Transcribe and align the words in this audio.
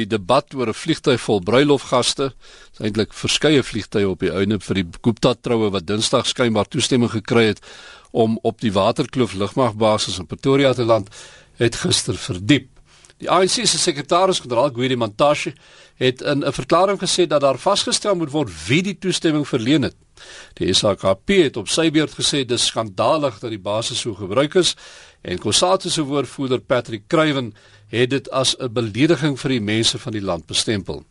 Die 0.00 0.08
debat 0.08 0.54
oor 0.56 0.68
'n 0.72 0.80
vliegtyg 0.82 1.20
vol 1.20 1.40
bruilofgaste, 1.44 2.32
is 2.72 2.80
eintlik 2.80 3.12
verskeie 3.12 3.62
vliegtye 3.62 4.08
op 4.08 4.20
die 4.24 4.32
einde 4.32 4.58
vir 4.60 4.74
die 4.74 4.86
Gupta 5.02 5.34
troue 5.34 5.70
wat 5.70 5.86
Dinsdag 5.86 6.26
skynbaar 6.26 6.68
toestemming 6.68 7.10
gekry 7.10 7.46
het 7.52 7.60
om 8.10 8.38
op 8.42 8.60
die 8.60 8.72
Waterkloof 8.72 9.34
lugmagbasis 9.34 10.18
in 10.18 10.26
Pretoria 10.26 10.72
te 10.72 10.84
land, 10.84 11.10
het 11.58 11.76
gister 11.76 12.16
verdiep. 12.16 12.68
Die 13.20 13.28
ANC 13.28 13.66
se 13.68 13.78
sekretaris-generaal, 13.78 14.72
Gwedi 14.72 14.96
Mantashe, 14.96 15.52
het 15.96 16.22
in 16.22 16.44
'n 16.44 16.52
verklaring 16.52 16.98
gesê 16.98 17.26
dat 17.26 17.40
daar 17.40 17.58
vasgestel 17.58 18.14
moet 18.14 18.30
word 18.30 18.50
wie 18.66 18.82
die 18.82 18.98
toestemming 18.98 19.48
verleen 19.48 19.82
het. 19.82 19.96
Die 20.54 20.72
SAKP 20.72 21.28
het 21.28 21.56
op 21.56 21.68
sy 21.68 21.90
beurt 21.90 22.14
gesê 22.14 22.44
dis 22.46 22.66
skandalig 22.66 23.38
dat 23.38 23.50
die 23.50 23.58
basis 23.58 24.00
so 24.00 24.14
gebruik 24.14 24.54
is 24.54 24.76
en 25.20 25.38
Kosatu 25.38 25.90
se 25.90 26.02
woordvoerder 26.02 26.60
Patrick 26.60 27.02
Kruiven 27.06 27.54
het 27.90 28.10
dit 28.10 28.30
as 28.30 28.56
'n 28.58 28.72
belediging 28.72 29.38
vir 29.38 29.50
die 29.50 29.60
mense 29.60 29.98
van 29.98 30.12
die 30.12 30.22
land 30.22 30.46
bestempel. 30.46 31.04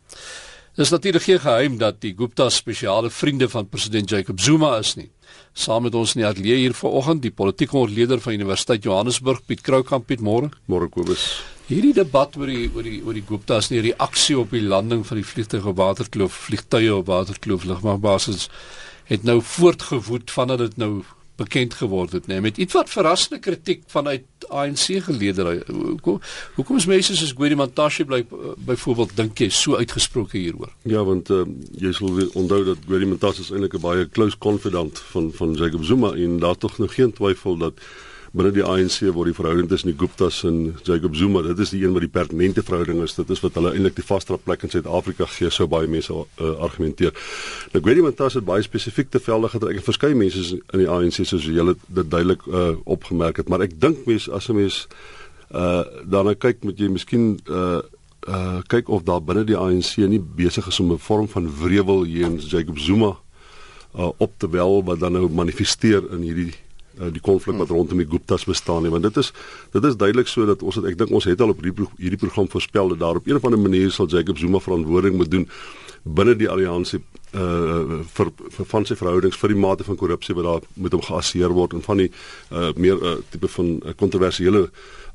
Dis 0.75 0.89
natuurlik 0.89 1.23
geen 1.23 1.39
geheim 1.39 1.77
dat 1.77 2.01
die 2.01 2.13
Gupta 2.17 2.49
spesiale 2.49 3.09
vriende 3.09 3.49
van 3.49 3.69
president 3.69 4.09
Jacob 4.09 4.39
Zuma 4.39 4.77
is 4.77 4.95
nie. 4.95 5.09
Saam 5.53 5.83
met 5.83 5.95
ons 5.95 6.15
in 6.15 6.21
die 6.21 6.27
ateljee 6.29 6.55
hier 6.55 6.73
vanoggend 6.73 7.21
die 7.21 7.31
politieke 7.31 7.77
ontleder 7.77 8.21
van 8.21 8.33
Universiteit 8.33 8.83
Johannesburg 8.83 9.41
Piet 9.45 9.61
Kroukamp 9.61 10.05
Piet 10.07 10.21
môre. 10.21 10.49
Môre 10.65 10.87
Kobus. 10.89 11.43
Hierdie 11.67 11.93
debat 11.93 12.37
oor 12.37 12.47
die 12.47 12.69
oor 12.73 12.83
die 12.83 13.01
oor 13.03 13.13
die 13.13 13.25
Gupta's 13.27 13.69
nie 13.69 13.81
reaksie 13.81 14.37
op 14.39 14.55
die 14.55 14.63
landing 14.63 15.03
van 15.05 15.19
die 15.19 15.25
vliegtuig 15.25 15.65
op 15.65 15.77
Waterkloof, 15.77 16.39
vliegtuie 16.47 16.95
op 16.95 17.05
Waterkloof 17.11 17.63
lugmagbasis 17.63 18.47
het 19.09 19.23
nou 19.27 19.41
voortgewoed 19.41 20.31
vandat 20.31 20.63
dit 20.63 20.77
nou 20.77 21.03
bekend 21.39 21.73
geword 21.73 22.11
het, 22.11 22.27
nee, 22.27 22.41
met 22.41 22.57
iets 22.57 22.75
wat 22.77 22.91
verrassende 22.91 23.39
kritiek 23.43 23.83
vanuit 23.87 24.25
ANC 24.49 25.03
geleeder. 25.05 25.63
Hoekom 25.67 26.19
hoekom 26.55 26.77
is 26.77 26.85
mense 26.89 27.15
soos 27.15 27.33
Gwedi 27.37 27.55
Mantashe 27.55 28.05
bly 28.05 28.25
byvoorbeeld 28.65 29.15
dink 29.15 29.39
jy 29.39 29.49
so 29.53 29.79
uitgesproke 29.79 30.37
hieroor? 30.37 30.71
Ja, 30.89 31.03
want 31.03 31.29
uh, 31.29 31.45
jy 31.77 31.93
sal 31.95 32.21
onthou 32.33 32.63
dat 32.71 32.85
Gwedi 32.87 33.09
Mantashe 33.09 33.45
eintlik 33.49 33.77
'n 33.77 33.85
baie 33.85 34.09
close 34.09 34.37
confidant 34.37 34.99
van 35.13 35.31
van 35.33 35.53
Jacob 35.53 35.83
Zuma 35.83 36.13
en 36.13 36.39
daar 36.39 36.57
tog 36.57 36.77
nog 36.77 36.93
geen 36.93 37.13
twyfel 37.13 37.57
dat 37.57 37.73
binne 38.31 38.51
die 38.53 38.63
ANC 38.63 38.99
word 39.15 39.31
die 39.31 39.35
verhouding 39.37 39.69
tussen 39.69 39.89
die 39.89 39.97
Guptas 39.97 40.43
en 40.45 40.75
Jacob 40.85 41.15
Zuma, 41.17 41.41
dit 41.41 41.59
is 41.63 41.71
die 41.73 41.81
een 41.83 41.93
wat 41.95 42.05
die 42.05 42.11
pertinente 42.13 42.63
verhouding 42.65 43.01
is. 43.01 43.15
Dit 43.17 43.29
is 43.33 43.41
wat 43.41 43.57
hulle 43.57 43.73
eintlik 43.73 43.97
die 43.97 44.05
vaste 44.05 44.37
plek 44.37 44.63
in 44.63 44.73
Suid-Afrika 44.73 45.25
gee, 45.33 45.49
sou 45.53 45.65
baie 45.71 45.89
mense 45.89 46.13
uh, 46.13 46.51
argumenteer. 46.61 47.15
Nou 47.73 47.81
ek 47.81 47.89
weet 47.89 48.01
iemand 48.03 48.21
het 48.21 48.45
baie 48.45 48.65
spesifiek 48.65 49.09
te 49.09 49.21
velde 49.23 49.49
en 49.73 49.81
verskeie 49.85 50.17
mense 50.17 50.59
in 50.59 50.83
die 50.83 50.89
ANC 50.89 51.23
soos 51.25 51.47
julle 51.49 51.75
dit 51.87 52.11
duidelik 52.11 52.45
uh, 52.47 52.75
opgemerk 52.85 53.41
het, 53.41 53.49
maar 53.49 53.65
ek 53.65 53.79
dink 53.81 54.05
mense 54.05 54.31
as 54.31 54.49
'n 54.49 54.55
mens 54.55 54.85
uh 55.49 55.81
daarna 56.05 56.35
kyk 56.37 56.61
moet 56.63 56.77
jy 56.77 56.89
miskien 56.93 57.39
uh 57.49 57.81
uh 58.29 58.61
kyk 58.69 58.89
of 58.89 59.03
daar 59.03 59.21
binne 59.21 59.43
die 59.43 59.57
ANC 59.57 59.97
nie 59.97 60.21
besig 60.21 60.67
is 60.67 60.79
om 60.79 60.91
'n 60.93 61.01
vorm 61.01 61.27
van 61.27 61.49
wrevel 61.49 62.03
hier 62.03 62.25
in 62.25 62.37
Jacob 62.37 62.77
Zuma 62.77 63.17
uh 63.97 64.11
op 64.17 64.31
te 64.37 64.49
wel 64.49 64.83
wat 64.83 64.99
dan 64.99 65.11
nou 65.11 65.29
manifesteer 65.29 66.03
in 66.13 66.21
hierdie 66.21 66.53
die 66.97 67.21
konflik 67.21 67.57
wat 67.57 67.69
rondom 67.69 67.97
die 68.01 68.07
Guptas 68.09 68.45
bestaan 68.45 68.83
nie 68.83 68.91
want 68.91 69.03
dit 69.03 69.17
is 69.17 69.31
dit 69.71 69.83
is 69.83 69.95
duidelik 69.95 70.27
so 70.27 70.45
dat 70.45 70.63
ons 70.63 70.75
het, 70.75 70.85
ek 70.85 70.97
dink 70.97 71.11
ons 71.15 71.27
het 71.29 71.41
al 71.41 71.53
op 71.53 71.61
hierdie 71.63 71.87
hierdie 71.97 72.19
program 72.19 72.49
voorspel 72.49 72.95
dat 72.95 72.99
daar 72.99 73.21
op 73.21 73.27
een 73.27 73.39
of 73.39 73.45
ander 73.45 73.59
manier 73.59 73.91
sal 73.91 74.09
Jacob 74.09 74.37
Zuma 74.37 74.59
verantwoording 74.59 75.15
moet 75.15 75.31
doen 75.31 75.47
binne 76.03 76.35
die 76.35 76.49
alliansie 76.49 77.01
uh 77.33 77.99
vir, 78.15 78.31
vir 78.55 78.65
van 78.65 78.85
sy 78.85 78.95
verhoudings 78.97 79.37
vir 79.37 79.53
die 79.53 79.59
mate 79.59 79.85
van 79.85 79.97
korrupsie 79.99 80.33
wat 80.35 80.47
daar 80.47 80.63
met 80.75 80.95
hom 80.95 81.03
geassieer 81.05 81.53
word 81.53 81.75
en 81.77 81.83
van 81.85 82.01
die 82.01 82.09
uh 82.51 82.71
meer 82.75 82.97
uh, 82.97 83.17
tipe 83.29 83.47
van 83.47 83.75
kontroversiële 83.97 84.69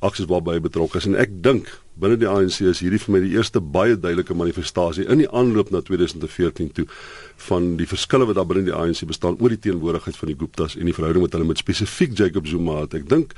aksies 0.05 0.29
waarby 0.31 0.61
betrokke 0.63 1.01
is 1.01 1.09
en 1.11 1.17
ek 1.19 1.33
dink 1.43 1.73
binne 2.01 2.19
die 2.19 2.29
ANC 2.29 2.61
is 2.67 2.81
hierdie 2.83 3.01
vir 3.03 3.15
my 3.15 3.21
die 3.23 3.35
eerste 3.37 3.61
baie 3.77 3.95
duidelike 3.95 4.35
manifestasie 4.35 5.07
in 5.11 5.23
die 5.23 5.29
aanloop 5.31 5.71
na 5.75 5.83
2014 5.87 6.73
toe 6.79 6.87
van 7.49 7.75
die 7.79 7.87
verskille 7.91 8.27
wat 8.29 8.39
daar 8.39 8.49
binne 8.51 8.67
die 8.67 8.75
ANC 8.75 9.05
bestaan 9.11 9.39
oor 9.39 9.55
die 9.55 9.61
teenwoordigheid 9.67 10.19
van 10.19 10.33
die 10.33 10.39
Guptas 10.41 10.75
en 10.79 10.91
die 10.91 10.97
verhouding 10.97 11.27
wat 11.27 11.37
hulle 11.37 11.49
met 11.51 11.63
spesifiek 11.63 12.17
Jacob 12.19 12.51
Zuma 12.51 12.81
het. 12.83 12.99
Ek 12.99 13.07
dink 13.11 13.35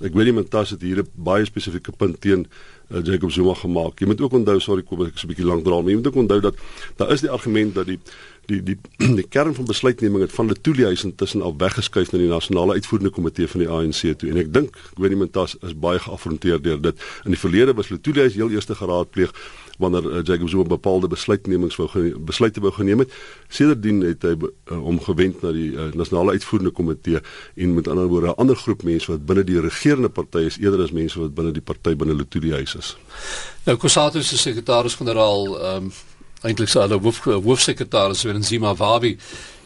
ek 0.00 0.14
weet 0.16 0.30
nie 0.30 0.36
Mantas 0.40 0.74
het 0.74 0.82
hier 0.82 1.02
'n 1.02 1.10
baie 1.14 1.44
spesifieke 1.44 1.92
punt 1.92 2.20
teen 2.20 2.46
uh, 2.90 3.04
Jacob 3.04 3.30
Zuma 3.30 3.54
gemaak. 3.54 4.00
Jy 4.00 4.06
moet 4.06 4.20
ook 4.20 4.32
onthou, 4.32 4.58
sorry, 4.60 4.82
kom 4.82 5.04
ek 5.06 5.18
so 5.18 5.26
'n 5.26 5.32
bietjie 5.32 5.46
lank 5.46 5.64
dra, 5.64 5.80
maar 5.80 5.90
jy 5.90 5.96
moet 5.96 6.10
ook 6.10 6.20
onthou 6.24 6.40
dat 6.40 6.56
daar 6.96 7.12
is 7.12 7.20
die 7.20 7.30
argument 7.30 7.74
dat 7.74 7.86
die 7.86 7.98
die 8.46 8.62
die 8.62 8.78
die 9.20 9.26
kern 9.28 9.54
van 9.54 9.64
besluitneming 9.64 10.22
het 10.22 10.32
van 10.32 10.46
die 10.50 10.60
toeliehuis 10.60 11.04
intussen 11.04 11.42
al 11.42 11.54
weggeskuif 11.56 12.12
na 12.12 12.18
die 12.18 12.28
nasionale 12.28 12.72
uitvoerende 12.72 13.10
komitee 13.14 13.48
van 13.48 13.60
die 13.60 13.68
ANC 13.68 14.18
toe 14.18 14.30
en 14.30 14.36
ek 14.42 14.52
dink 14.52 14.76
Gwenimentas 14.94 15.56
is 15.62 15.74
baie 15.74 15.98
geaffronteer 15.98 16.62
deur 16.62 16.80
dit. 16.80 17.08
In 17.24 17.36
die 17.36 17.40
verlede 17.40 17.74
was 17.74 17.88
die 17.92 18.00
toeliehuis 18.00 18.34
heel 18.34 18.50
eerste 18.50 18.74
geraadpleeg 18.74 19.34
wanneer 19.80 20.06
uh, 20.06 20.22
Jacob 20.22 20.48
Zuma 20.48 20.64
bepaalde 20.68 21.08
besluitnemings 21.08 21.76
wou 21.80 21.88
besluite 22.28 22.60
wou 22.60 22.72
geneem 22.76 23.04
het. 23.04 23.14
Sedertdien 23.48 24.02
het 24.06 24.24
hy 24.26 24.34
uh, 24.36 24.78
omgewend 24.78 25.42
na 25.42 25.52
die 25.56 25.70
uh, 25.72 25.88
nasionale 25.96 26.36
uitvoerende 26.36 26.74
komitee 26.76 27.22
en 27.56 27.74
met 27.74 27.88
ander 27.88 28.08
woorde 28.12 28.34
'n 28.34 28.40
ander 28.44 28.56
groep 28.56 28.82
mense 28.82 29.10
wat 29.10 29.26
binne 29.26 29.44
die 29.44 29.60
regerende 29.60 30.08
party 30.08 30.46
is 30.50 30.58
eerder 30.58 30.82
as 30.84 30.92
mense 30.92 31.18
wat 31.20 31.34
binne 31.34 31.52
die 31.52 31.64
party 31.64 31.96
binne 31.96 32.14
Letoile 32.14 32.54
huis 32.60 32.74
is. 32.74 32.96
Nou 33.64 33.76
Kosato 33.76 34.22
se 34.22 34.38
sekretaris-generaal 34.38 35.74
um, 35.74 35.92
eintlik 36.42 36.68
sy 36.68 36.86
hoof 36.88 37.24
hoofsekretaris 37.24 38.24
Wenzima 38.24 38.74
Wabi 38.74 39.16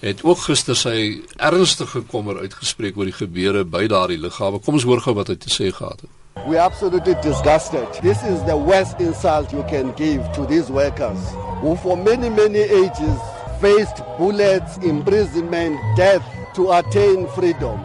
het 0.00 0.25
ook 0.25 0.38
gister 0.48 0.76
sy 0.76 1.22
ernstige 1.36 2.02
kommer 2.10 2.42
uitgespreek 2.42 2.96
oor 2.98 3.08
die 3.08 3.16
gebeure 3.16 3.64
by 3.64 3.86
daardie 3.88 4.19
lughawe. 4.19 4.60
Kom 4.60 4.75
ons 4.75 4.84
hoor 4.84 5.00
gou 5.00 5.14
wat 5.14 5.31
hy 5.32 5.38
te 5.41 5.52
sê 5.52 5.70
gehad 5.72 6.04
het. 6.04 6.10
We 6.47 6.59
are 6.59 6.66
absolutely 6.66 7.15
disgusted. 7.22 7.88
This 8.03 8.22
is 8.22 8.43
the 8.44 8.55
worst 8.55 9.00
insult 9.00 9.50
you 9.50 9.62
can 9.62 9.93
give 9.93 10.31
to 10.34 10.44
these 10.44 10.71
workers 10.71 11.19
who, 11.60 11.75
for 11.77 11.97
many, 11.97 12.28
many 12.28 12.59
ages, 12.59 13.19
faced 13.62 14.03
bullets, 14.19 14.77
imprisonment, 14.78 15.81
death 15.97 16.22
to 16.56 16.71
attain 16.72 17.28
freedom. 17.28 17.82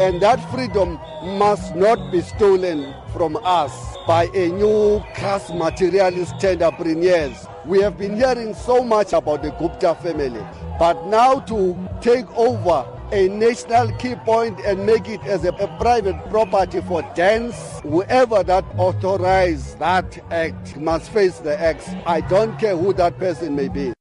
And 0.00 0.20
that 0.20 0.36
freedom 0.52 1.00
must 1.38 1.74
not 1.74 2.12
be 2.12 2.20
stolen 2.20 2.94
from 3.14 3.38
us 3.42 3.72
by 4.06 4.24
a 4.34 4.48
new 4.48 5.02
class 5.14 5.48
materialist 5.48 6.34
entrepreneurs. 6.44 7.46
We 7.64 7.80
have 7.80 7.96
been 7.96 8.16
hearing 8.16 8.52
so 8.52 8.84
much 8.84 9.14
about 9.14 9.42
the 9.42 9.50
Gupta 9.52 9.94
family, 9.94 10.44
but 10.78 11.06
now 11.06 11.40
to 11.40 11.88
take 12.02 12.30
over 12.36 12.86
a 13.12 13.28
national 13.28 13.92
key 13.98 14.14
point 14.16 14.58
and 14.60 14.84
make 14.84 15.08
it 15.08 15.22
as 15.22 15.44
a, 15.44 15.48
a 15.48 15.68
private 15.78 16.16
property 16.30 16.80
for 16.80 17.02
dance. 17.14 17.80
Whoever 17.82 18.42
that 18.42 18.64
authorized 18.76 19.78
that 19.78 20.18
act 20.32 20.76
must 20.76 21.10
face 21.10 21.38
the 21.38 21.58
acts. 21.60 21.88
I 22.06 22.20
don't 22.20 22.58
care 22.58 22.76
who 22.76 22.92
that 22.94 23.18
person 23.18 23.54
may 23.56 23.68
be. 23.68 23.92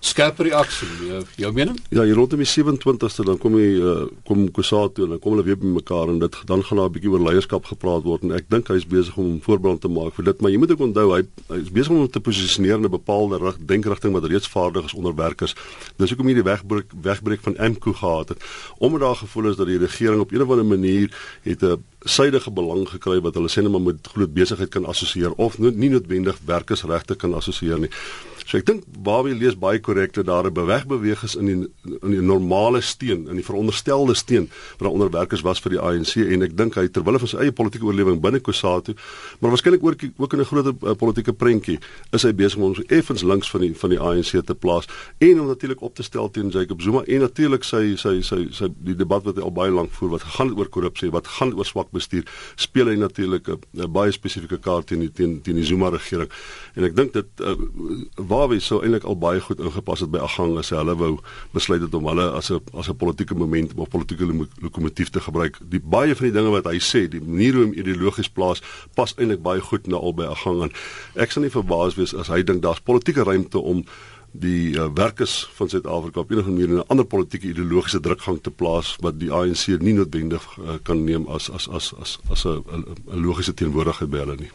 Skerp 0.00 0.38
reaksie 0.38 0.86
jou, 1.06 1.22
jou 1.36 1.50
mening? 1.52 1.78
Ja 1.94 2.04
hier 2.06 2.14
rondom 2.18 2.38
die 2.42 2.48
27ste 2.48 3.24
dan 3.26 3.38
kom 3.42 3.56
hy 3.58 3.68
uh, 3.82 4.06
kom 4.28 4.46
Kusato 4.54 5.04
en 5.04 5.14
dan 5.14 5.22
kom 5.22 5.34
hulle 5.34 5.46
weer 5.46 5.58
by 5.58 5.72
mekaar 5.78 6.12
en 6.12 6.20
dit 6.22 6.38
dan 6.46 6.62
gaan 6.64 6.78
daar 6.78 6.88
'n 6.88 6.94
bietjie 6.94 7.10
oor 7.10 7.24
leierskap 7.26 7.66
gepraat 7.66 8.04
word 8.06 8.22
en 8.22 8.32
ek 8.32 8.48
dink 8.48 8.68
hy 8.68 8.76
is 8.76 8.86
besig 8.86 9.16
om 9.16 9.40
voorbeeld 9.42 9.80
te 9.80 9.88
maak 9.88 10.14
vir 10.14 10.24
dit 10.30 10.40
maar 10.40 10.50
jy 10.50 10.58
moet 10.58 10.70
ook 10.70 10.86
onthou 10.86 11.06
hy, 11.14 11.22
hy 11.48 11.58
is 11.58 11.72
besig 11.72 11.90
om 11.90 12.08
te 12.08 12.20
posisioneer 12.20 12.78
in 12.78 12.84
'n 12.84 12.90
bepaalde 12.90 13.38
rig, 13.38 13.56
denkrigting 13.58 14.12
wat 14.12 14.24
reeds 14.24 14.48
vaardig 14.48 14.84
is 14.84 14.94
onder 14.94 15.14
werkers. 15.14 15.54
Dis 15.96 16.10
hoekom 16.10 16.26
hierdie 16.26 16.44
wegbreek 16.44 16.92
wegbreek 17.02 17.40
van 17.42 17.56
MKU 17.58 17.92
gehad 17.92 18.28
het 18.28 18.40
omdat 18.78 19.00
daar 19.00 19.16
gevoel 19.16 19.50
is 19.50 19.56
dat 19.56 19.66
die 19.66 19.78
regering 19.78 20.20
op 20.20 20.32
'n 20.32 20.42
of 20.42 20.50
ander 20.50 20.64
manier 20.64 21.10
het 21.42 21.62
'n 21.62 21.82
suidige 22.04 22.50
belang 22.50 22.88
gekry 22.88 23.20
wat 23.20 23.34
hulle 23.34 23.50
sê 23.50 23.62
net 23.62 23.72
maar 23.72 23.82
met 23.82 24.06
groot 24.12 24.34
besigheid 24.34 24.70
kan 24.70 24.86
assosieer 24.86 25.32
of 25.32 25.58
nie 25.58 25.90
noodwendig 25.90 26.38
werkersregte 26.46 27.16
kan 27.16 27.34
assosieer 27.34 27.78
nie 27.78 27.90
So 28.48 28.56
ek 28.56 28.64
dink 28.64 28.86
Bawie 29.04 29.34
lees 29.36 29.58
baie 29.60 29.76
korrek 29.84 30.14
dat 30.16 30.24
daar 30.24 30.46
'n 30.48 30.52
bewegbeweeg 30.56 31.22
is 31.22 31.34
in 31.36 31.46
die 31.46 31.68
in 31.84 32.10
die 32.10 32.22
normale 32.24 32.80
steen, 32.80 33.28
in 33.28 33.36
die 33.36 33.44
veronderstelde 33.44 34.14
steen 34.14 34.48
wat 34.78 34.90
onder 34.90 35.10
werkers 35.10 35.42
was 35.42 35.60
vir 35.60 35.70
die 35.70 35.80
ANC 35.80 36.16
en 36.16 36.42
ek 36.42 36.56
dink 36.56 36.74
hy 36.74 36.88
terwyl 36.88 37.12
hy 37.12 37.18
van 37.18 37.28
sy 37.28 37.36
eie 37.36 37.52
politieke 37.52 37.84
oorlewing 37.84 38.20
binne 38.20 38.40
Kusatu, 38.40 38.94
maar 39.40 39.50
waarskynlik 39.50 39.84
ook 39.84 40.04
ook 40.16 40.32
in 40.32 40.40
'n 40.40 40.44
groter 40.44 40.74
uh, 40.82 40.94
politieke 40.94 41.32
prentjie, 41.32 41.78
is 42.12 42.22
hy 42.22 42.32
besig 42.32 42.58
om 42.58 42.74
so 42.74 42.82
effens 42.88 43.22
links 43.22 43.50
van 43.50 43.60
die 43.60 43.74
van 43.74 43.90
die 43.90 44.00
ANC 44.00 44.46
te 44.46 44.54
plaas 44.54 44.88
en 45.18 45.40
om 45.40 45.46
natuurlik 45.46 45.82
op 45.82 45.94
te 45.94 46.02
stel 46.02 46.30
teen 46.30 46.48
Jacob 46.48 46.80
Zuma 46.80 47.02
en 47.04 47.20
natuurlik 47.20 47.64
sy 47.64 47.96
sy 47.96 48.22
sy 48.22 48.48
sy 48.50 48.68
die 48.80 48.96
debat 48.96 49.24
wat 49.24 49.36
hy 49.36 49.42
al 49.42 49.52
baie 49.52 49.70
lank 49.70 49.90
voer 49.92 50.10
wat 50.10 50.22
gaan 50.22 50.56
oor 50.56 50.68
korrupsie, 50.68 51.10
wat 51.10 51.26
gaan 51.26 51.52
oor 51.52 51.66
swak 51.66 51.90
bestuur, 51.90 52.24
speel 52.56 52.86
hy 52.86 52.96
natuurlik 52.96 53.48
'n 53.48 53.92
baie 53.92 54.12
spesifieke 54.12 54.58
kaart 54.58 54.86
teen 54.86 55.00
die 55.00 55.12
teen, 55.12 55.42
teen 55.42 55.56
die 55.56 55.64
Zuma 55.64 55.90
regering. 55.90 56.30
En 56.76 56.84
ek 56.84 56.96
dink 56.96 57.12
dit 57.12 57.26
uh, 57.40 57.54
Zimbabwe 58.38 58.60
sou 58.62 58.76
eintlik 58.86 59.02
al 59.02 59.16
baie 59.18 59.40
goed 59.42 59.58
ingepas 59.58 60.04
het 60.04 60.10
by 60.14 60.20
Agang 60.22 60.52
as 60.60 60.68
hulle 60.70 60.92
wou 60.94 61.08
besluit 61.50 61.80
het 61.82 61.94
om 61.98 62.04
hulle 62.06 62.26
as 62.38 62.52
'n 62.54 62.60
as 62.78 62.88
'n 62.88 62.94
politieke 62.94 63.34
moment 63.34 63.72
of 63.74 63.88
politieke 63.88 64.26
lokomotief 64.62 65.10
te 65.10 65.20
gebruik. 65.20 65.58
Die 65.68 65.80
baie 65.80 66.14
van 66.14 66.26
die 66.26 66.32
dinge 66.32 66.50
wat 66.50 66.70
hy 66.70 66.78
sê, 66.78 67.08
die 67.08 67.20
manier 67.20 67.54
hoe 67.54 67.64
hom 67.64 67.72
ideologies 67.72 68.28
plaas, 68.28 68.62
pas 68.94 69.14
eintlik 69.18 69.42
baie 69.42 69.60
goed 69.60 69.88
na 69.88 69.96
albei 69.96 70.26
Agang 70.26 70.62
aan. 70.62 70.72
Ek 71.16 71.32
sal 71.32 71.42
nie 71.42 71.50
verbaas 71.50 71.96
wees 71.96 72.14
as 72.14 72.28
hy 72.28 72.44
dink 72.44 72.62
daar's 72.62 72.80
politieke 72.80 73.24
ruimte 73.24 73.58
om 73.58 73.84
die 74.30 74.76
uh, 74.76 74.86
werkers 74.94 75.48
van 75.54 75.68
Suid-Afrika 75.68 76.20
op 76.20 76.30
enige 76.30 76.50
manier 76.50 76.68
in 76.68 76.76
'n 76.78 76.88
ander 76.88 77.06
politieke 77.06 77.48
ideologiese 77.48 78.00
drukgang 78.00 78.42
te 78.42 78.50
plaas 78.50 78.96
wat 79.00 79.18
die 79.18 79.32
ANC 79.32 79.66
nie 79.80 79.94
noodwendig 79.94 80.58
uh, 80.58 80.76
kan 80.82 81.04
neem 81.04 81.26
as 81.28 81.50
as 81.50 81.68
as 81.68 81.94
as 82.00 82.18
as 82.30 82.44
'n 82.44 82.84
logiese 83.06 83.54
teenwoordigheid 83.54 84.10
by 84.10 84.18
hulle 84.18 84.36
nie. 84.36 84.50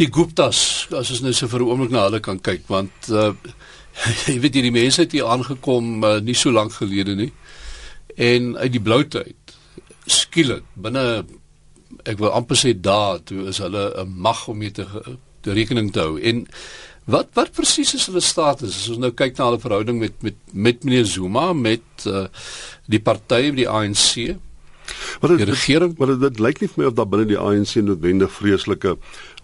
Die 0.00 0.08
Guptas, 0.08 0.88
as 0.96 1.10
ons 1.12 1.20
nou 1.20 1.32
so 1.32 1.48
vir 1.48 1.60
'n 1.60 1.68
oomblik 1.68 1.90
na 1.92 2.06
hulle 2.06 2.20
kan 2.20 2.40
kyk, 2.40 2.64
want 2.68 3.10
uh 3.10 3.34
jy 4.26 4.38
weet 4.40 4.54
hierdie 4.56 4.72
mense 4.72 5.02
het 5.02 5.12
hier 5.12 5.28
aangekom 5.28 6.04
uh, 6.04 6.18
nie 6.24 6.34
so 6.34 6.50
lank 6.50 6.72
gelede 6.72 7.14
nie. 7.14 7.32
En 8.16 8.56
uit 8.56 8.72
die 8.72 8.80
bloute 8.80 9.20
uit 9.20 9.56
skielik 10.08 10.64
binne 10.74 11.24
ek 12.08 12.18
wil 12.18 12.32
amper 12.32 12.56
sê 12.56 12.72
daar 12.72 13.20
toe 13.20 13.48
is 13.52 13.60
hulle 13.60 13.92
'n 14.00 14.08
mag 14.16 14.48
om 14.48 14.58
mee 14.58 14.70
te 14.70 14.86
te 15.42 15.52
rekening 15.52 15.92
te 15.92 16.00
hou. 16.00 16.20
En 16.20 16.46
wat 17.04 17.28
wat 17.34 17.52
presies 17.52 17.94
is 17.94 18.06
hulle 18.06 18.20
status? 18.20 18.76
As 18.76 18.88
ons 18.88 18.98
nou 18.98 19.10
kyk 19.10 19.36
na 19.36 19.50
hulle 19.50 19.60
verhouding 19.60 19.98
met 19.98 20.22
met 20.22 20.36
met 20.52 20.84
meneer 20.84 21.06
Zuma 21.06 21.52
met 21.52 22.06
uh 22.06 22.26
die 22.86 23.00
party, 23.00 23.50
die 23.50 23.68
ANC, 23.68 24.36
Maar 25.22 25.30
dit, 25.30 25.46
die 25.46 25.54
regering, 25.54 25.92
maar 25.98 26.06
dit, 26.10 26.20
dit 26.20 26.38
lyk 26.42 26.60
nie 26.60 26.68
vir 26.68 26.80
my 26.82 26.86
of 26.90 26.94
daar 26.98 27.06
binne 27.06 27.28
die 27.30 27.38
ANC 27.38 27.76
noodwendig 27.78 28.32
vreeslike 28.34 28.96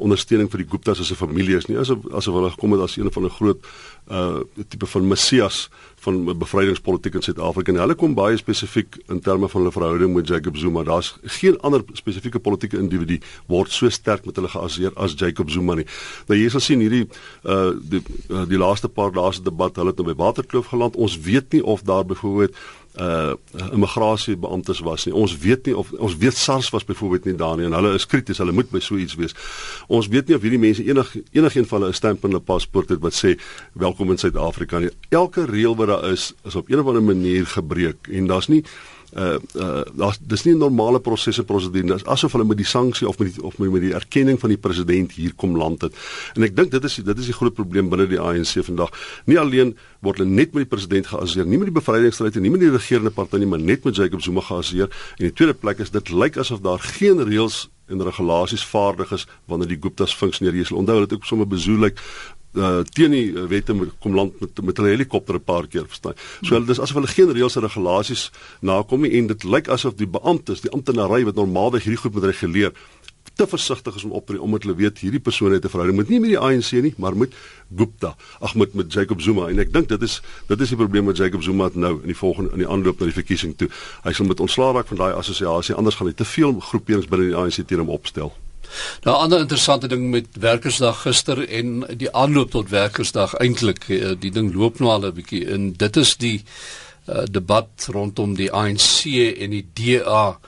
ondersteuning 0.02 0.50
vir 0.50 0.64
die 0.64 0.70
Guptas 0.72 0.98
as 0.98 1.12
'n 1.14 1.20
familie 1.20 1.54
is 1.56 1.68
nie. 1.70 1.78
Asof 1.78 2.02
asof 2.10 2.34
hulle 2.34 2.50
gekom 2.50 2.72
het 2.74 2.82
as 2.82 2.96
een 2.96 3.12
van 3.12 3.24
'n 3.24 3.30
groot 3.30 3.62
uh 4.10 4.40
tipe 4.68 4.86
van 4.86 5.08
messias 5.08 5.68
van 6.00 6.38
bevrydingspolitiek 6.38 7.14
in 7.14 7.22
Suid-Afrika. 7.22 7.72
Hulle 7.72 7.94
kom 7.94 8.14
baie 8.14 8.36
spesifiek 8.36 8.96
in 9.08 9.20
terme 9.20 9.48
van 9.48 9.60
hulle 9.60 9.72
verhouding 9.72 10.14
met 10.14 10.28
Jacob 10.28 10.56
Zuma. 10.56 10.82
Daar's 10.82 11.16
geen 11.22 11.58
ander 11.60 11.82
spesifieke 11.92 12.38
politieke 12.38 12.78
individu 12.78 13.18
word 13.46 13.72
so 13.72 13.88
sterk 13.88 14.24
met 14.24 14.36
hulle 14.36 14.48
geassosieer 14.48 14.92
as 14.96 15.14
Jacob 15.18 15.50
Zuma 15.50 15.74
nie. 15.74 15.86
Nou 16.26 16.38
jy 16.38 16.48
sal 16.48 16.60
sien 16.60 16.80
hierdie 16.80 17.06
uh 17.44 17.70
die 17.78 18.02
uh, 18.30 18.46
die 18.48 18.58
laaste 18.58 18.88
paar 18.88 19.12
dae 19.12 19.32
se 19.32 19.42
debat, 19.42 19.76
hulle 19.76 19.92
het 19.92 20.00
nou 20.00 20.08
by 20.08 20.16
Waterkloof 20.22 20.66
geland. 20.66 20.96
Ons 20.96 21.18
weet 21.20 21.52
nie 21.52 21.64
of 21.64 21.82
daar 21.82 22.04
byvoorbeeld 22.04 22.56
uh 23.00 23.32
immigrasiebeamptes 23.72 24.80
was 24.80 25.06
nie. 25.06 25.14
Ons 25.14 25.36
weet 25.38 25.66
nie 25.66 25.76
of 25.76 25.92
ons 25.98 26.16
weet 26.18 26.36
SARS 26.36 26.70
was 26.74 26.84
byvoorbeeld 26.84 27.24
nie 27.24 27.36
daar 27.38 27.56
nie 27.56 27.66
en 27.68 27.76
hulle 27.76 27.94
is 27.94 28.06
krities. 28.06 28.38
Hulle 28.42 28.52
moet 28.52 28.70
by 28.70 28.82
so 28.82 28.98
iets 28.98 29.14
wees. 29.18 29.34
Ons 29.86 30.10
weet 30.12 30.28
nie 30.28 30.36
of 30.36 30.42
hierdie 30.42 30.60
mense 30.60 30.84
enig 30.84 31.14
enigiets 31.32 31.70
van 31.70 31.80
hulle 31.80 31.92
'n 31.92 32.00
stamp 32.00 32.24
in 32.24 32.30
hulle 32.30 32.44
paspoort 32.44 32.88
het 32.88 33.00
wat 33.00 33.14
sê 33.14 33.38
welkom 33.72 34.10
in 34.10 34.18
Suid-Afrika 34.18 34.78
nie. 34.78 34.90
Elke 35.08 35.46
reël 35.46 35.76
wat 35.76 35.88
daar 35.88 36.10
is, 36.10 36.34
is 36.44 36.54
op 36.54 36.68
'n 36.68 36.78
of 36.78 36.86
ander 36.86 37.02
manier 37.02 37.46
gebreek 37.46 38.08
en 38.10 38.26
daar's 38.26 38.48
nie 38.48 38.64
uh 39.16 39.38
uh 39.56 39.82
daar's 39.96 40.18
dis 40.20 40.44
nie 40.44 40.54
'n 40.54 40.58
normale 40.58 41.00
prosesse 41.00 41.44
prosedure 41.44 41.86
dis 41.86 42.04
asof 42.04 42.32
hulle 42.32 42.44
met 42.44 42.56
die 42.56 42.66
sanksie 42.66 43.08
of 43.08 43.18
met 43.18 43.34
die 43.34 43.42
of 43.42 43.58
met 43.58 43.80
die 43.80 43.94
erkenning 43.94 44.40
van 44.40 44.48
die 44.48 44.58
president 44.58 45.12
hier 45.12 45.32
kom 45.34 45.56
land 45.56 45.82
het. 45.82 45.94
En 46.34 46.42
ek 46.42 46.56
dink 46.56 46.70
dit 46.70 46.84
is 46.84 46.94
dit 46.94 47.18
is 47.18 47.24
die 47.24 47.34
groot 47.34 47.54
probleem 47.54 47.88
binne 47.88 48.06
die 48.06 48.20
ANC 48.20 48.64
vandag. 48.64 48.90
Nie 49.24 49.38
alleen 49.38 49.76
word 50.00 50.18
hulle 50.18 50.30
net 50.30 50.52
met 50.52 50.68
die 50.68 50.76
president 50.76 51.06
geassosieer 51.06 51.46
nie 51.46 51.58
met 51.58 51.72
die 51.72 51.80
bevrydingsstryd 51.80 52.36
en 52.36 52.42
nie 52.42 52.50
met 52.50 52.60
die 52.60 52.70
regerende 52.70 53.10
party 53.10 53.36
nie 53.36 53.46
maar 53.46 53.60
net 53.60 53.84
met 53.84 53.96
Jacob 53.96 54.22
Zuma 54.22 54.40
geassosieer. 54.40 54.88
En 55.18 55.24
die 55.24 55.32
tweede 55.32 55.54
plek 55.54 55.78
is 55.78 55.90
dit 55.90 56.10
lyk 56.10 56.36
asof 56.36 56.60
daar 56.60 56.78
geen 56.78 57.22
reëls 57.22 57.68
en 57.88 58.02
regulasies 58.02 58.64
vaardig 58.64 59.12
is 59.12 59.26
wanneer 59.44 59.68
die 59.68 59.80
Guptas 59.80 60.14
funksioneer 60.16 60.56
jy 60.58 60.64
sal 60.68 60.82
onthou 60.82 61.00
dit 61.04 61.14
ook 61.16 61.24
sommer 61.24 61.48
bezoek 61.48 61.80
lyk 61.86 62.02
uh, 62.54 62.80
teen 62.94 63.10
die 63.10 63.32
wette 63.48 63.74
kom 63.98 64.14
land 64.14 64.40
met 64.40 64.60
met 64.64 64.76
hulle 64.76 64.94
helikopter 64.94 65.34
'n 65.34 65.44
paar 65.44 65.66
keer 65.66 65.86
verstaan. 65.86 66.14
So 66.42 66.54
hulle 66.54 66.66
dis 66.66 66.80
asof 66.80 66.94
hulle 66.94 67.06
geen 67.06 67.32
reëls 67.32 67.56
en 67.56 67.62
regulasies 67.62 68.30
nakom 68.60 69.00
nie 69.00 69.18
en 69.18 69.26
dit 69.26 69.44
lyk 69.44 69.68
asof 69.68 69.94
die 69.94 70.06
beamptes, 70.06 70.60
die 70.60 70.70
amptenary 70.70 71.24
wat 71.24 71.34
normaalweg 71.34 71.82
hierdie 71.82 72.00
goed 72.00 72.14
moet 72.14 72.24
reguleer, 72.24 72.72
te 73.38 73.46
versigtig 73.46 73.94
is 73.94 74.04
om 74.04 74.10
op 74.18 74.30
omdat 74.38 74.62
hulle 74.62 74.76
weet 74.76 74.98
hierdie 74.98 75.20
persoon 75.20 75.52
het 75.52 75.64
'n 75.64 75.68
verhouding 75.68 75.98
met 75.98 76.08
nie 76.08 76.20
met 76.20 76.30
die 76.30 76.38
ANC 76.38 76.70
nie, 76.82 76.94
maar 76.96 77.16
met 77.16 77.32
Gupta. 77.76 78.16
Ag 78.40 78.54
met 78.54 78.74
met 78.74 78.92
Jacob 78.92 79.20
Zuma 79.20 79.48
en 79.48 79.58
ek 79.58 79.72
dink 79.72 79.88
dit 79.88 80.02
is 80.02 80.20
dit 80.46 80.60
is 80.60 80.68
die 80.68 80.76
probleem 80.76 81.04
met 81.04 81.16
Jacob 81.16 81.42
Zuma 81.42 81.70
nou 81.74 82.00
in 82.00 82.06
die 82.06 82.16
volgende 82.16 82.50
in 82.52 82.58
die 82.58 82.68
aanloop 82.68 82.98
na 82.98 83.04
die 83.04 83.14
verkiesing 83.14 83.56
toe. 83.56 83.68
Hy 84.02 84.12
sal 84.12 84.26
met 84.26 84.40
ontslaa 84.40 84.72
raak 84.72 84.86
van 84.86 84.96
daai 84.96 85.12
assosiasie 85.12 85.74
anders 85.74 85.94
gaan 85.94 86.06
hy 86.06 86.12
te 86.12 86.24
veel 86.24 86.60
groeperings 86.60 87.08
binne 87.08 87.26
die 87.26 87.36
ANC 87.36 87.66
teen 87.66 87.78
hom 87.78 87.88
opstel. 87.88 88.32
Nou 89.04 89.16
'n 89.16 89.20
ander 89.20 89.40
interessante 89.40 89.88
ding 89.88 90.10
met 90.10 90.26
Werkersdag 90.32 91.02
gister 91.02 91.48
en 91.48 91.84
die 91.96 92.12
aanloop 92.12 92.50
tot 92.50 92.68
Werkersdag 92.68 93.34
eintlik 93.34 93.88
eh, 93.88 94.12
die 94.18 94.30
ding 94.30 94.54
loop 94.54 94.78
nou 94.78 94.90
al 94.90 95.06
'n 95.06 95.14
bietjie 95.14 95.44
in. 95.46 95.72
Dit 95.72 95.96
is 95.96 96.16
die 96.16 96.42
uh, 97.08 97.24
debat 97.30 97.88
rondom 97.88 98.34
die 98.34 98.52
ANC 98.52 99.04
en 99.40 99.50
die 99.50 99.66
DA 99.72 100.38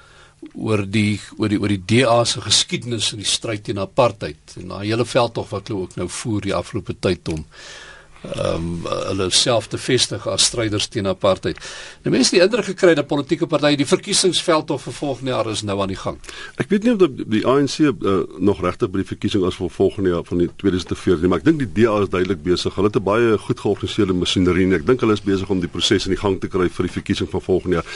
oor 0.54 0.90
die 0.90 1.20
oor 1.38 1.48
die 1.48 1.60
oor 1.60 1.68
die 1.68 1.84
DA 1.86 2.24
se 2.24 2.40
geskiedenis 2.40 3.12
in 3.12 3.18
die 3.18 3.26
stryd 3.36 3.64
teen 3.64 3.78
apartheid. 3.78 4.56
En 4.56 4.68
daai 4.68 4.86
hele 4.86 5.04
veldtog 5.04 5.48
wat 5.50 5.68
hulle 5.68 5.80
ook 5.80 5.96
nou 5.96 6.08
voer 6.08 6.40
die 6.40 6.54
afgelope 6.54 6.96
tyd 7.00 7.28
om 7.28 7.44
ehm 7.44 7.89
um, 8.22 8.84
hulle 8.84 9.30
self 9.30 9.68
te 9.70 9.78
vestig 9.78 10.26
as 10.28 10.44
stryders 10.50 10.88
teen 10.92 11.08
apartheid. 11.10 11.58
Nou 12.04 12.12
mense 12.14 12.34
die 12.34 12.42
indruk 12.44 12.70
gekry 12.72 12.94
dat 12.98 13.08
politieke 13.10 13.48
partye 13.50 13.78
die 13.80 13.88
verkiesingsveld 13.88 14.70
of 14.70 14.88
volgende 14.90 15.32
jaar 15.34 15.50
is 15.50 15.62
nou 15.62 15.78
aan 15.80 15.92
die 15.92 15.98
gang. 15.98 16.18
Ek 16.60 16.68
weet 16.72 16.84
nie 16.84 16.94
of 16.94 17.00
die, 17.02 17.26
die 17.38 17.42
ANC 17.48 17.78
uh, 17.80 17.90
eh, 17.90 18.22
nog 18.38 18.62
regtig 18.64 18.90
by 18.92 19.02
die 19.02 19.10
verkiesing 19.12 19.44
as 19.48 19.58
vir 19.60 19.72
volgende 19.72 20.14
jaar 20.14 20.26
van 20.28 20.42
die 20.44 20.50
2014 20.62 21.24
nie, 21.24 21.32
maar 21.32 21.42
ek 21.42 21.48
dink 21.48 21.62
die 21.62 21.70
DA 21.80 21.96
is 22.04 22.12
duidelik 22.12 22.42
besig. 22.44 22.74
Hulle 22.76 22.90
het 22.92 23.00
'n 23.00 23.04
baie 23.04 23.38
goed 23.38 23.60
georganiseerde 23.60 24.16
masjinerie 24.16 24.66
en 24.68 24.78
ek 24.80 24.86
dink 24.86 25.00
hulle 25.00 25.16
is 25.16 25.24
besig 25.24 25.50
om 25.50 25.60
die 25.60 25.72
proses 25.72 26.06
in 26.06 26.16
die 26.16 26.20
gang 26.20 26.40
te 26.40 26.48
kry 26.48 26.68
vir 26.68 26.86
die 26.86 26.96
verkiesing 27.00 27.30
van 27.30 27.40
volgende 27.40 27.80
jaar. 27.80 27.88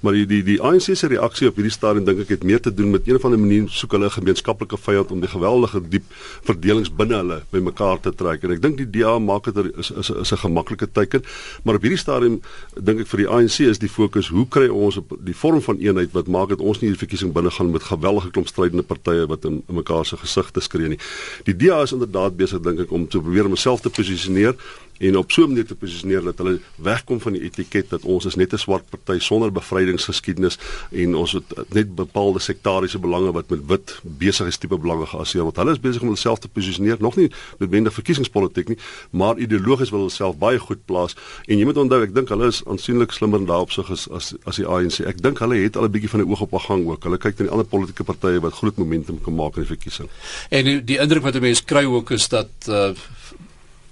Maar 0.00 0.12
die 0.12 0.26
die 0.26 0.42
die 0.46 0.58
ANC 0.62 0.94
se 0.94 1.08
reaksie 1.10 1.48
op 1.48 1.56
hierdie 1.58 1.72
stadium 1.74 2.04
dink 2.06 2.20
ek 2.22 2.28
het 2.36 2.44
meer 2.46 2.60
te 2.62 2.70
doen 2.74 2.90
met 2.94 3.08
een 3.08 3.16
of 3.18 3.24
ander 3.26 3.40
manier 3.40 3.66
soek 3.68 3.96
hulle 3.96 4.06
'n 4.06 4.16
gemeenskaplike 4.18 4.78
vyand 4.78 5.10
om 5.10 5.20
die 5.20 5.28
geweldige 5.28 5.80
diep 5.88 6.04
verdelings 6.46 6.90
binne 6.90 7.16
hulle 7.16 7.42
bymekaar 7.50 8.00
te 8.00 8.12
trek 8.14 8.44
en 8.44 8.52
ek 8.52 8.62
dink 8.62 8.76
die 8.76 8.90
DA 8.90 9.18
maak 9.18 9.44
dit 9.44 9.56
is 9.76 9.90
is 9.90 10.10
is 10.10 10.32
'n 10.32 10.38
gemaklike 10.44 10.88
teken. 10.92 11.22
Maar 11.64 11.74
op 11.74 11.82
hierdie 11.82 11.98
stadium 11.98 12.40
dink 12.80 13.00
ek 13.00 13.06
vir 13.06 13.18
die 13.18 13.28
ANC 13.28 13.58
is 13.60 13.78
die 13.78 13.88
fokus 13.88 14.28
hoe 14.28 14.46
kry 14.48 14.68
ons 14.68 14.96
op 14.96 15.16
die 15.18 15.34
vorm 15.34 15.60
van 15.60 15.78
eenheid 15.78 16.12
wat 16.12 16.26
maak 16.26 16.48
dat 16.48 16.60
ons 16.60 16.80
nie 16.80 16.90
die 16.90 16.98
verkiesing 16.98 17.32
binne 17.32 17.50
gaan 17.50 17.70
met 17.70 17.82
geweldige 17.82 18.30
klomp 18.30 18.48
strydende 18.48 18.82
partye 18.82 19.26
wat 19.26 19.44
in, 19.44 19.62
in 19.68 19.74
mekaar 19.74 20.06
se 20.06 20.16
gesigte 20.16 20.60
skree 20.60 20.88
nie. 20.88 20.98
Die 21.44 21.56
DA 21.56 21.82
is 21.82 21.92
inderdaad 21.92 22.36
besig 22.36 22.60
dink 22.60 22.80
ek 22.80 22.92
om 22.92 23.08
te 23.08 23.20
probeer 23.20 23.44
om 23.44 23.56
homself 23.56 23.80
te 23.80 23.90
posisioneer 23.90 24.54
en 24.98 25.16
op 25.16 25.32
so 25.32 25.42
'n 25.42 25.48
manier 25.48 25.66
te 25.66 25.74
posisioneer 25.74 26.22
dat 26.22 26.38
hulle 26.38 26.60
wegkom 26.76 27.20
van 27.20 27.32
die 27.32 27.42
etiket 27.42 27.90
dat 27.90 28.02
ons 28.02 28.24
is 28.24 28.34
net 28.34 28.52
'n 28.52 28.58
swart 28.58 28.84
party 28.90 29.18
sonder 29.18 29.52
bevrydingsgeskiedenis 29.52 30.58
en 30.90 31.14
ons 31.14 31.32
het 31.32 31.44
net 31.68 31.94
bepaalde 31.94 32.38
sektariese 32.38 32.98
belange 32.98 33.32
wat 33.32 33.50
met 33.50 33.66
wit 33.66 34.00
besigheidstipe 34.02 34.78
belange 34.78 35.06
geassosieer 35.06 35.42
word. 35.42 35.56
Hulle 35.56 35.70
is 35.70 35.80
besig 35.80 36.02
om 36.02 36.08
hulself 36.08 36.38
te 36.38 36.48
posisioneer, 36.48 36.96
nog 37.00 37.16
nie 37.16 37.30
noodwendig 37.58 37.92
verkiesingspolitiek 37.92 38.68
nie, 38.68 38.78
maar 39.10 39.38
ideologies 39.38 39.90
wil 39.90 39.98
hulle 39.98 40.10
self 40.10 40.36
baie 40.36 40.58
goed 40.58 40.84
plaas 40.84 41.16
en 41.46 41.58
jy 41.58 41.64
moet 41.64 41.76
onthou 41.76 42.02
ek 42.02 42.14
dink 42.14 42.28
hulle 42.28 42.46
is 42.46 42.62
aansienlik 42.64 43.12
slimmer 43.12 43.46
daarop 43.46 43.72
sig 43.72 43.90
as 43.90 44.08
as 44.44 44.56
die 44.56 44.66
ANC. 44.66 45.00
Ek 45.00 45.22
dink 45.22 45.38
hulle 45.38 45.56
het 45.62 45.76
al 45.76 45.84
'n 45.84 45.90
bietjie 45.90 46.10
van 46.10 46.20
'n 46.20 46.30
oog 46.30 46.40
op 46.40 46.52
gang 46.58 46.86
ook. 46.86 47.02
Hulle 47.04 47.18
kyk 47.18 47.38
na 47.38 47.44
die 47.44 47.52
ander 47.52 47.66
politieke 47.66 48.04
partye 48.04 48.40
wat 48.40 48.52
groot 48.52 48.76
momentum 48.76 49.20
kan 49.22 49.34
maak 49.34 49.56
in 49.56 49.64
die 49.64 49.74
verkiesing. 49.76 50.08
En 50.50 50.64
die 50.84 50.98
indruk 50.98 51.22
wat 51.22 51.40
mense 51.40 51.64
kry 51.64 51.84
ook 51.84 52.10
is 52.10 52.28
dat 52.28 52.50
uh 52.68 52.92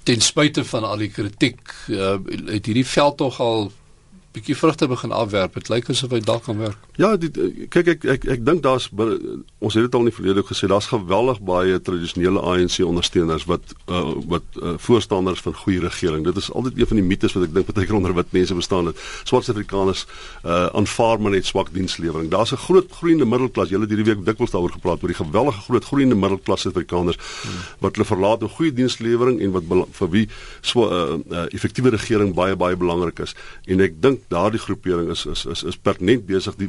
ten 0.06 0.22
spyte 0.22 0.64
van 0.64 0.84
al 0.86 1.00
die 1.02 1.10
kritiek 1.10 1.60
uh, 1.90 2.14
het 2.46 2.68
hierdie 2.68 2.86
veld 2.86 3.16
tog 3.22 3.40
al 3.42 3.70
bietjie 4.36 4.56
vrugte 4.56 4.88
begin 4.88 5.12
afwerp. 5.16 5.56
Dit 5.56 5.70
lyk 5.72 5.88
asof 5.92 6.12
hy 6.12 6.20
dalk 6.24 6.44
kan 6.46 6.58
werk. 6.60 6.80
Ja, 7.00 7.14
die, 7.20 7.30
kyk 7.72 7.88
ek 7.94 8.04
ek 8.16 8.26
ek 8.36 8.44
dink 8.44 8.62
daar's 8.64 8.88
ons 8.92 9.76
het 9.76 9.86
dit 9.86 9.96
al 9.96 10.06
nie 10.06 10.14
verlede 10.14 10.44
gesê 10.46 10.68
daar's 10.70 10.88
geweldig 10.90 11.40
baie 11.46 11.78
tradisionele 11.80 12.42
ANC 12.44 12.78
ondersteuners 12.84 13.46
wat 13.48 13.72
uh, 13.88 14.12
wat 14.28 14.58
uh, 14.60 14.74
voorstanders 14.82 15.40
van 15.44 15.56
goeie 15.62 15.80
regering. 15.80 16.24
Dit 16.28 16.40
is 16.40 16.50
altyd 16.52 16.80
een 16.80 16.90
van 16.92 17.00
die 17.00 17.06
mites 17.06 17.36
wat 17.36 17.46
ek 17.48 17.54
dink 17.56 17.70
baie 17.72 17.88
keer 17.88 17.98
onder 17.98 18.16
wit 18.16 18.34
mense 18.36 18.56
bestaan 18.58 18.90
het. 18.92 19.00
Swart 19.24 19.48
Afrikaners 19.52 20.04
uh, 20.44 20.66
aanvaar 20.76 21.22
maar 21.22 21.36
net 21.36 21.48
swak 21.48 21.72
dienslewering. 21.72 22.28
Daar's 22.32 22.52
'n 22.52 22.60
groot 22.66 22.92
groeiende 22.92 23.24
middelklas. 23.24 23.72
Julle 23.72 23.88
het 23.88 23.94
hierdie 23.94 24.08
week 24.12 24.24
dikwels 24.26 24.52
daaroor 24.52 24.76
gepraat 24.76 25.02
oor 25.02 25.14
die 25.14 25.22
gewellige 25.22 25.60
groot 25.68 25.84
groeiende 25.84 26.14
middelklas 26.14 26.66
Afrikaners 26.66 27.16
hmm. 27.16 27.64
wat 27.80 27.96
hulle 27.96 28.08
verlaat 28.08 28.42
om 28.42 28.52
goeie 28.52 28.72
dienslewering 28.72 29.40
en 29.40 29.56
wat 29.56 29.64
vir 29.92 30.10
wie 30.10 30.28
so 30.60 30.84
'n 30.84 31.24
uh, 31.32 31.38
uh, 31.38 31.46
effektiewe 31.56 31.90
regering 31.96 32.34
baie 32.34 32.56
baie 32.56 32.76
belangrik 32.76 33.18
is. 33.18 33.34
En 33.66 33.80
ek 33.80 34.00
dink 34.02 34.25
daardie 34.32 34.60
groepering 34.60 35.10
is 35.10 35.26
is 35.26 35.44
is 35.46 35.62
is 35.62 35.76
pertinent 35.76 36.26
besig 36.26 36.56
die 36.60 36.68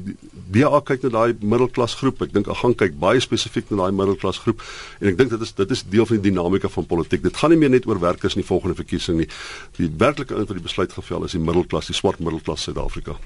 DA 0.54 0.82
kyk 0.82 1.08
na 1.08 1.14
daai 1.16 1.38
middelklas 1.42 1.98
groep. 2.02 2.22
Ek 2.26 2.34
dink 2.34 2.50
ek 2.52 2.62
gaan 2.62 2.76
kyk 2.78 3.00
baie 3.02 3.22
spesifiek 3.24 3.72
na 3.72 3.86
daai 3.86 3.98
middelklas 4.02 4.42
groep 4.44 4.62
en 5.02 5.12
ek 5.14 5.18
dink 5.22 5.34
dit 5.36 5.48
is 5.48 5.56
dit 5.62 5.72
is 5.78 5.84
deel 5.96 6.06
van 6.10 6.22
die 6.22 6.30
dinamika 6.30 6.70
van 6.74 6.86
politiek. 6.86 7.24
Dit 7.24 7.38
gaan 7.38 7.54
nie 7.54 7.62
meer 7.62 7.74
net 7.74 7.88
oor 7.90 8.00
werkers 8.04 8.38
in 8.38 8.44
die 8.44 8.50
volgende 8.50 8.78
verkiesing 8.78 9.24
nie. 9.24 9.32
Die 9.80 9.90
werklike 9.90 10.36
een 10.36 10.46
wat 10.46 10.60
die 10.60 10.70
besluit 10.70 10.94
gevel 10.94 11.26
is 11.26 11.38
die 11.38 11.44
middelklas, 11.44 11.92
die 11.92 11.98
swart 11.98 12.20
middelklas 12.24 12.68
Suid-Afrika. 12.68 13.18